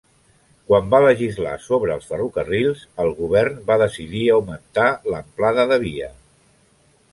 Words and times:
Quan 0.69 0.85
va 0.93 1.01
legislar 1.03 1.51
sobre 1.65 1.97
els 1.97 2.07
ferrocarrils, 2.13 2.81
el 3.05 3.13
govern 3.21 3.61
va 3.69 3.79
decidir 3.83 4.25
augmentar 4.39 4.89
l'amplada 5.13 5.71
de 5.75 5.81
via. 5.87 6.11